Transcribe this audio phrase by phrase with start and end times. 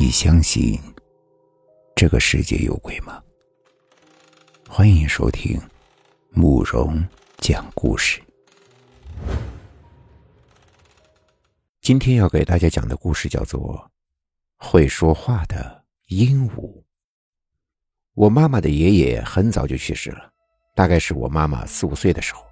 [0.00, 0.78] 你相信
[1.96, 3.20] 这个世界有鬼吗？
[4.68, 5.60] 欢迎收听
[6.30, 7.04] 慕容
[7.38, 8.22] 讲故事。
[11.80, 13.90] 今天要给大家讲的故事叫做
[14.64, 16.60] 《会说话的鹦鹉》。
[18.14, 20.30] 我妈妈的爷爷很早就去世了，
[20.76, 22.44] 大概是我妈妈四五岁的时候，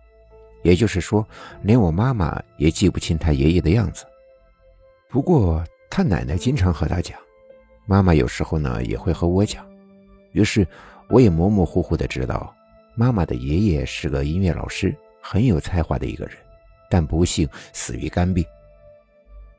[0.64, 1.24] 也就是说，
[1.62, 4.04] 连我妈妈也记不清他爷爷的样子。
[5.08, 7.16] 不过，他奶奶经常和他讲。
[7.86, 9.64] 妈妈有时候呢也会和我讲，
[10.32, 10.66] 于是
[11.08, 12.54] 我也模模糊糊的知道，
[12.96, 16.34] 妈妈的爷爷是个音乐老师，很有才华的一个人，
[16.90, 18.44] 但不幸死于肝病。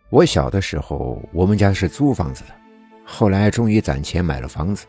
[0.10, 2.50] 我小的时候，我们家是租房子的，
[3.06, 4.86] 后来终于攒钱买了房子。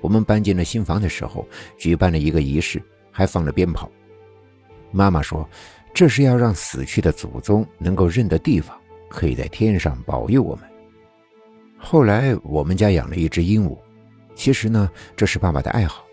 [0.00, 1.44] 我们搬进了新房的时候，
[1.76, 3.90] 举办了一个仪式，还放了鞭炮。
[4.92, 5.48] 妈妈说，
[5.92, 10.64] 这是要让死去的祖宗能够认得地方，可以在天上保佑我们。
[11.88, 13.78] 后来我们家养了一只鹦鹉，
[14.34, 16.04] 其实呢，这是爸爸的爱好。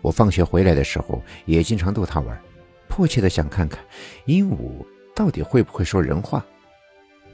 [0.00, 2.40] 我放学回来的时候，也经常逗它玩，
[2.88, 3.78] 迫切的想看看
[4.24, 4.82] 鹦鹉
[5.14, 6.42] 到底会不会说人话。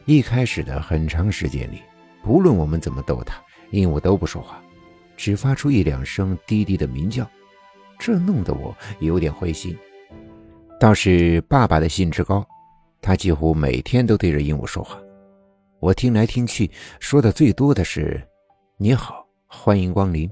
[0.04, 1.80] 一开始的很长时间里，
[2.24, 4.60] 不论我们怎么逗它，鹦鹉都不说话，
[5.16, 7.24] 只发出一两声低低的鸣叫，
[8.00, 9.78] 这弄得我有点灰心。
[10.80, 12.44] 倒是爸爸的兴致高，
[13.00, 14.98] 他几乎每天都对着鹦鹉说话。
[15.78, 18.26] 我听来听去，说的最多的是
[18.78, 20.30] “你好，欢迎光临”。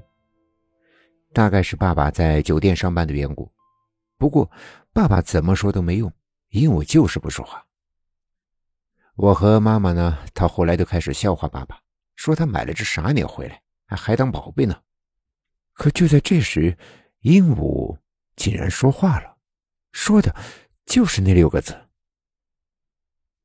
[1.31, 3.49] 大概是爸爸在酒店上班的缘故。
[4.17, 4.49] 不过，
[4.91, 6.11] 爸爸怎么说都没用，
[6.49, 7.63] 鹦鹉就是不说话。
[9.15, 11.79] 我和妈妈呢，到后来都开始笑话爸爸，
[12.15, 14.81] 说他买了只傻鸟回来，还还当宝贝呢。
[15.73, 16.75] 可就在这时，
[17.19, 17.95] 鹦鹉
[18.35, 19.37] 竟然说话了，
[19.91, 20.35] 说的
[20.85, 21.79] 就是那六个字。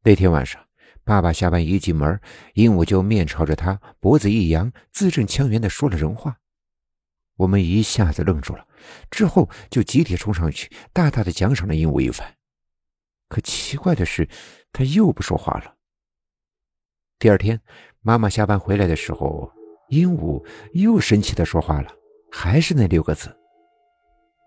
[0.03, 0.65] 那天晚上。
[1.11, 2.21] 爸爸下班一进门，
[2.55, 6.39] 鹦鹉就面朝着他，脖子一扬，字正腔圆的说了人话。
[7.37, 8.65] 我们一下子愣住了，
[9.11, 12.37] 之后就集体冲上去，大大的奖赏了鹦鹉一番。
[13.29, 14.29] 可奇怪的是，
[14.73, 15.75] 他又不说话了。
[17.19, 17.61] 第二天，
[18.03, 19.51] 妈妈下班回来的时候，
[19.89, 21.93] 鹦鹉又神奇的说话了，
[22.31, 23.37] 还是那六个字。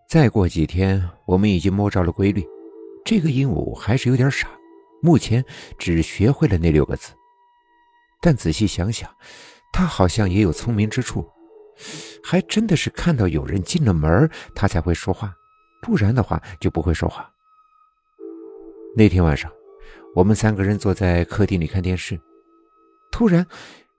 [0.07, 2.41] 再过几天，我们已经摸着了规律，
[3.03, 4.47] 这个鹦鹉还是有点傻。
[5.03, 5.43] 目前
[5.77, 7.11] 只学会了那六个字，
[8.21, 9.13] 但仔细想想，
[9.73, 11.29] 他好像也有聪明之处，
[12.23, 15.35] 还真的是看到有人进了门，他才会说话，
[15.81, 17.29] 不然的话就不会说话。
[18.95, 19.51] 那天晚上，
[20.15, 22.17] 我们三个人坐在客厅里看电视，
[23.11, 23.45] 突然，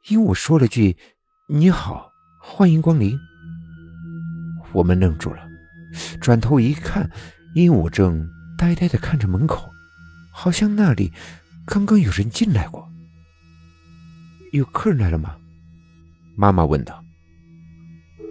[0.08, 0.96] 鹦鹉说了句
[1.48, 2.10] ：“你好，
[2.40, 3.14] 欢迎光临。”
[4.72, 5.46] 我们愣住了，
[6.18, 7.10] 转头一看，
[7.54, 8.26] 鹦鹉正
[8.56, 9.73] 呆呆的看着门口。
[10.36, 11.12] 好像那里
[11.64, 12.86] 刚刚有人进来过。
[14.50, 15.36] 有客人来了吗？
[16.36, 17.02] 妈妈问道。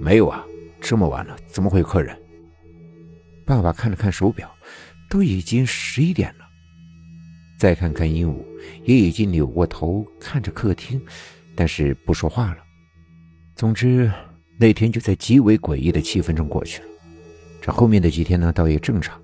[0.01, 0.43] 没有啊，
[0.81, 2.15] 这么晚了，怎么会有客人？
[3.45, 4.53] 爸爸看了看手表，
[5.09, 6.45] 都已经十一点了。
[7.57, 8.43] 再看看鹦鹉，
[8.83, 11.01] 也已经扭过头看着客厅，
[11.55, 12.57] 但是不说话了。
[13.55, 14.11] 总之，
[14.59, 16.87] 那天就在极为诡异的气氛中过去了。
[17.61, 19.17] 这后面的几天呢，倒也正常。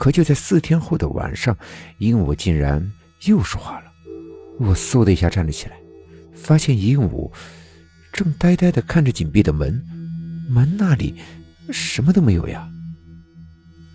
[0.00, 1.54] 可就在四天后的晚上，
[1.98, 2.90] 鹦鹉竟然
[3.26, 3.92] 又说话了。
[4.58, 5.76] 我嗖的一下站了起来，
[6.32, 7.30] 发现鹦鹉
[8.10, 9.84] 正呆呆地看着紧闭的门，
[10.48, 11.14] 门那里
[11.70, 12.66] 什么都没有呀。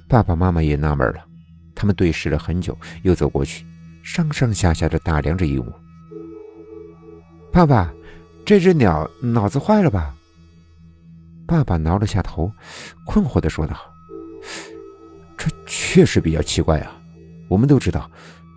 [0.07, 1.25] 爸爸妈妈也纳闷了，
[1.73, 3.65] 他们对视了很久，又走过去，
[4.03, 5.73] 上上下下的打量着鹦鹉。
[7.51, 7.91] 爸爸，
[8.45, 10.15] 这只鸟脑子坏了吧？
[11.47, 12.51] 爸爸挠了下头，
[13.07, 13.75] 困惑地说道。
[15.65, 17.01] 确实比较奇怪啊！
[17.49, 18.09] 我们都知道，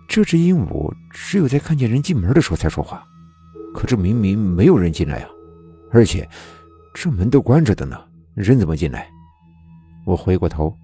[0.07, 3.03] 这只鹦鹉只有在看见人进门的时候才说话，
[3.73, 5.29] 可这明明没有人进来啊！
[5.91, 6.27] 而且
[6.93, 7.99] 这门都关着的呢，
[8.35, 9.09] 人怎么进来？
[10.05, 10.75] 我回过头，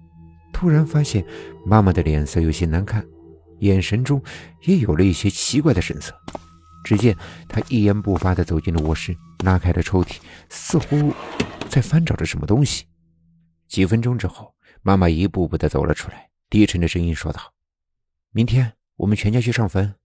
[0.52, 1.24] 突然发现
[1.64, 3.04] 妈妈的脸色有些难看，
[3.60, 4.22] 眼神中
[4.62, 6.14] 也有了一些奇怪的神色。
[6.84, 7.16] 只见
[7.48, 10.18] 她一言不发地走进了卧室，拉开了抽屉，
[10.48, 11.12] 似乎
[11.68, 12.84] 在翻找着什么东西。
[13.66, 14.54] 几分钟之后，
[14.86, 16.30] 妈妈一步步的走了出来。
[16.48, 17.52] 低沉的声音说道
[18.30, 19.96] ：“明天我们全家去上坟。”“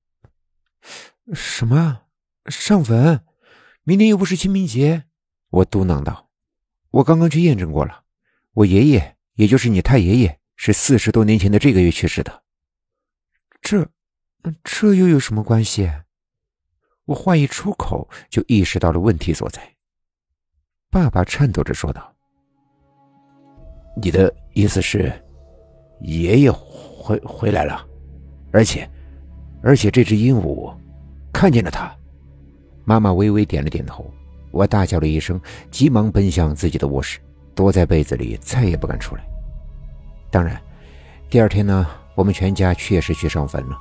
[1.36, 2.06] 什么？
[2.48, 3.24] 上坟？
[3.84, 5.04] 明天又不是清明节。”
[5.52, 6.32] 我嘟囔道。
[6.90, 8.06] “我刚刚去验证过了，
[8.54, 12.42] 我爷爷，也就是你太爷爷，是四十多年前的这个月去世的。
[13.62, 13.88] ”“这，
[14.64, 15.92] 这又有什么关系？”
[17.06, 19.76] 我话一出口，就意识到了问题所在。
[20.90, 22.16] 爸爸颤抖着说道
[23.96, 25.12] ：“你的意思是？”
[26.02, 27.86] 爷爷回回来了，
[28.52, 28.90] 而且，
[29.62, 30.74] 而且这只鹦鹉
[31.32, 31.96] 看见了他。
[32.86, 34.12] 妈妈微微点了点头，
[34.50, 35.40] 我大叫了一声，
[35.70, 37.20] 急忙奔向自己的卧室，
[37.54, 39.24] 躲在被子里，再也不敢出来。
[40.32, 40.60] 当然，
[41.30, 43.78] 第二天呢，我们全家确实去上坟了。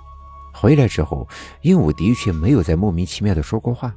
[0.53, 1.27] 回来之后，
[1.63, 3.95] 鹦鹉的确没有再莫名其妙的说过话。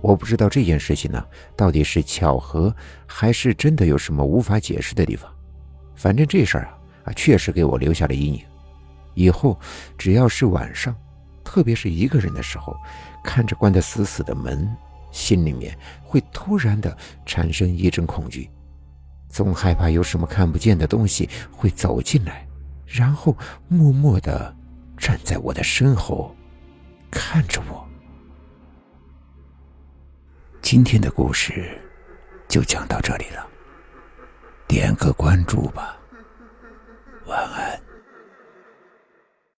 [0.00, 1.24] 我不知道这件事情呢，
[1.56, 2.74] 到底是巧合，
[3.06, 5.28] 还是真的有什么无法解释的地方。
[5.96, 8.40] 反正这事儿啊，啊，确实给我留下了阴影。
[9.14, 9.58] 以后
[9.96, 10.94] 只要是晚上，
[11.42, 12.76] 特别是一个人的时候，
[13.24, 14.68] 看着关得死死的门，
[15.10, 16.96] 心里面会突然的
[17.26, 18.48] 产生一阵恐惧，
[19.28, 22.46] 总害怕有什么看不见的东西会走进来，
[22.86, 23.36] 然后
[23.66, 24.54] 默默的
[24.96, 26.32] 站在我的身后，
[27.10, 27.87] 看着我。
[30.70, 31.80] 今天的故事
[32.46, 33.48] 就讲到这里了，
[34.66, 35.97] 点个关注吧，